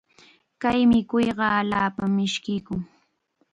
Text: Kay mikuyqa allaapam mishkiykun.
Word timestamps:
Kay 0.61 0.79
mikuyqa 0.91 1.45
allaapam 1.59 2.11
mishkiykun. 2.17 2.81